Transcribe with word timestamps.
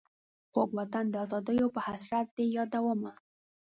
خوږ 0.51 0.69
وطن 0.77 1.05
د 1.09 1.15
آزادیو 1.25 1.67
په 1.75 1.79
حسرت 1.87 2.27
دي 2.35 2.45
یادومه. 2.57 3.13